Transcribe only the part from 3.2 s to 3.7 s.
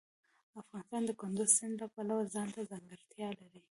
لري.